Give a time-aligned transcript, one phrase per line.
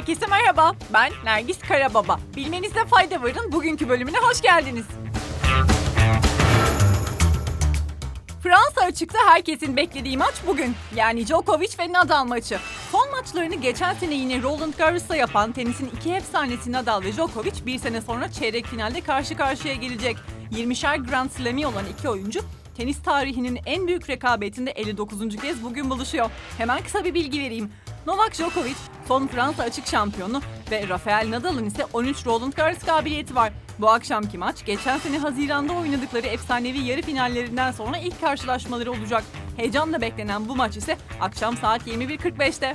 [0.00, 0.72] Herkese merhaba.
[0.92, 2.20] Ben Nergis Karababa.
[2.36, 3.52] Bilmenizde fayda varın.
[3.52, 4.84] Bugünkü bölümüne hoş geldiniz.
[8.42, 10.74] Fransa açıkta herkesin beklediği maç bugün.
[10.96, 12.58] Yani Djokovic ve Nadal maçı.
[12.92, 17.78] Son maçlarını geçen sene yine Roland Garros'ta yapan tenisin iki efsanesi Nadal ve Djokovic bir
[17.78, 20.16] sene sonra çeyrek finalde karşı karşıya gelecek.
[20.52, 22.40] 20'şer Grand Slam'i olan iki oyuncu
[22.76, 25.36] tenis tarihinin en büyük rekabetinde 59.
[25.36, 26.30] kez bugün buluşuyor.
[26.58, 27.70] Hemen kısa bir bilgi vereyim.
[28.06, 28.76] Novak Djokovic
[29.08, 33.52] son Fransa açık şampiyonu ve Rafael Nadal'ın ise 13 Roland Garros kabiliyeti var.
[33.78, 39.24] Bu akşamki maç geçen sene Haziran'da oynadıkları efsanevi yarı finallerinden sonra ilk karşılaşmaları olacak.
[39.56, 42.72] Heyecanla beklenen bu maç ise akşam saat 21.45'te.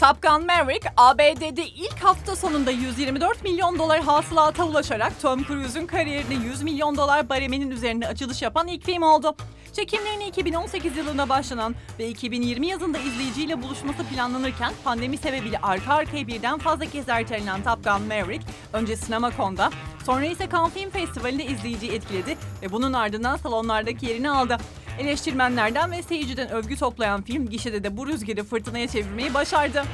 [0.00, 6.34] Top Gun Maverick, ABD'de ilk hafta sonunda 124 milyon dolar hasılata ulaşarak Tom Cruise'un kariyerinde
[6.34, 9.36] 100 milyon dolar bareminin üzerinde açılış yapan ilk film oldu.
[9.76, 16.58] Çekimlerine 2018 yılında başlanan ve 2020 yazında izleyiciyle buluşması planlanırken pandemi sebebiyle arka arkaya birden
[16.58, 19.70] fazla kez ertelenen Top Gun Maverick önce CinemaCon'da
[20.06, 24.56] sonra ise Cannes Film Festivali'nde izleyiciyi etkiledi ve bunun ardından salonlardaki yerini aldı.
[24.98, 29.84] Eleştirmenlerden ve seyirciden övgü toplayan film gişede de bu rüzgarı fırtınaya çevirmeyi başardı.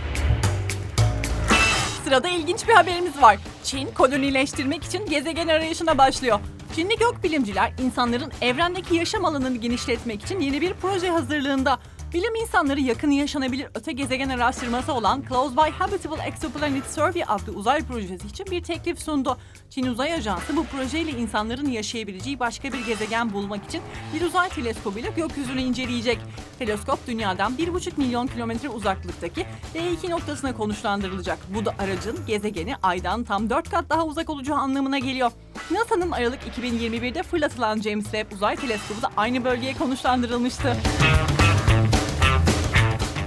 [2.04, 3.38] Sırada ilginç bir haberimiz var.
[3.64, 6.40] Çin kolonileştirmek için gezegen arayışına başlıyor.
[6.74, 11.78] Çinli gökbilimciler insanların evrendeki yaşam alanını genişletmek için yeni bir proje hazırlığında.
[12.14, 17.82] Bilim insanları yakın yaşanabilir öte gezegen araştırması olan Close by Habitable Exoplanet Survey adlı uzay
[17.82, 19.38] projesi için bir teklif sundu.
[19.70, 23.82] Çin Uzay Ajansı bu projeyle insanların yaşayabileceği başka bir gezegen bulmak için
[24.14, 26.18] bir uzay teleskobuyla gökyüzünü inceleyecek.
[26.58, 31.38] Teleskop dünyadan 1,5 milyon kilometre uzaklıktaki D2 noktasına konuşlandırılacak.
[31.54, 35.30] Bu da aracın gezegeni aydan tam 4 kat daha uzak olacağı anlamına geliyor.
[35.70, 40.76] NASA'nın Aralık 2021'de fırlatılan James Webb Uzay Teleskobu da aynı bölgeye konuşlandırılmıştı.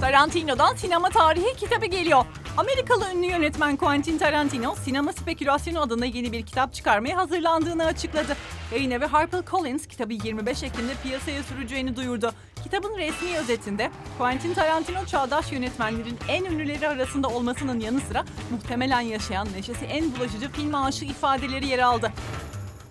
[0.01, 2.25] Tarantino'dan sinema tarihi kitabı geliyor.
[2.57, 8.37] Amerikalı ünlü yönetmen Quentin Tarantino, Sinema Spekülasyonu adına yeni bir kitap çıkarmaya hazırlandığını açıkladı.
[8.71, 12.33] Yayın evi HarperCollins kitabı 25 Ekim'de piyasaya süreceğini duyurdu.
[12.63, 19.47] Kitabın resmi özetinde Quentin Tarantino çağdaş yönetmenlerin en ünlüleri arasında olmasının yanı sıra muhtemelen yaşayan
[19.55, 22.11] neşesi en bulaşıcı film aşığı ifadeleri yer aldı.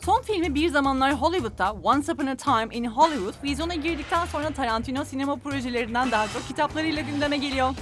[0.05, 5.05] Son filmi bir zamanlar Hollywood'da Once Upon a Time in Hollywood vizyona girdikten sonra Tarantino
[5.05, 7.75] sinema projelerinden daha çok kitaplarıyla gündeme geliyor.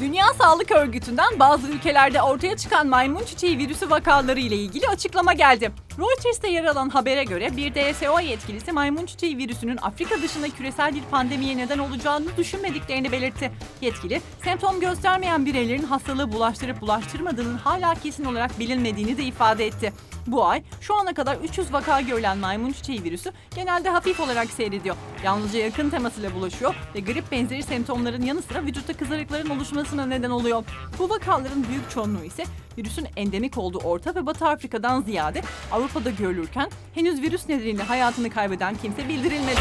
[0.00, 5.72] Dünya Sağlık Örgütü'nden bazı ülkelerde ortaya çıkan maymun çiçeği virüsü vakaları ile ilgili açıklama geldi.
[5.98, 11.02] Reuters'te yer alan habere göre bir DSO yetkilisi maymun çiçeği virüsünün Afrika dışında küresel bir
[11.02, 13.52] pandemiye neden olacağını düşünmediklerini belirtti.
[13.80, 19.92] Yetkili, semptom göstermeyen bireylerin hastalığı bulaştırıp bulaştırmadığının hala kesin olarak bilinmediğini de ifade etti.
[20.26, 24.96] Bu ay şu ana kadar 300 vaka görülen maymun çiçeği virüsü genelde hafif olarak seyrediyor.
[25.24, 30.64] Yalnızca yakın temasıyla bulaşıyor ve grip benzeri semptomların yanı sıra vücutta kızarıkların oluşmasına neden oluyor.
[30.98, 32.44] Bu vakaların büyük çoğunluğu ise
[32.78, 35.42] virüsün endemik olduğu Orta ve Batı Afrika'dan ziyade
[35.84, 39.60] Avrupa'da görülürken henüz virüs nedeniyle hayatını kaybeden kimse bildirilmedi.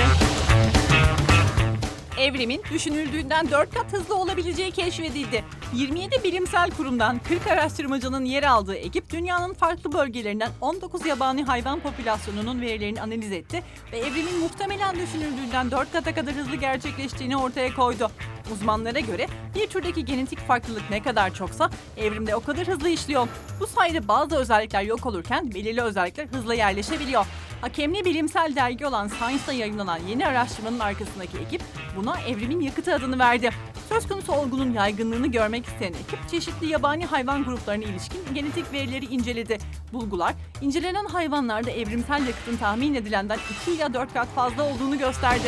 [2.19, 5.43] Evrimin düşünüldüğünden 4 kat hızlı olabileceği keşfedildi.
[5.73, 12.61] 27 bilimsel kurumdan 40 araştırmacının yer aldığı ekip dünyanın farklı bölgelerinden 19 yabani hayvan popülasyonunun
[12.61, 18.11] verilerini analiz etti ve evrimin muhtemelen düşünüldüğünden 4 kata kadar hızlı gerçekleştiğini ortaya koydu.
[18.51, 23.27] Uzmanlara göre bir türdeki genetik farklılık ne kadar çoksa evrimde o kadar hızlı işliyor.
[23.59, 27.25] Bu sayede bazı özellikler yok olurken belirli özellikler hızla yerleşebiliyor.
[27.61, 31.61] Hakemli bilimsel dergi olan Science'da yayınlanan yeni araştırmanın arkasındaki ekip
[31.97, 33.49] buna evrimin yakıtı adını verdi.
[33.89, 39.57] Söz konusu olgunun yaygınlığını görmek isteyen ekip çeşitli yabani hayvan gruplarına ilişkin genetik verileri inceledi.
[39.93, 45.47] Bulgular, incelenen hayvanlarda evrimsel yakıtın tahmin edilenden 2 ila 4 kat fazla olduğunu gösterdi.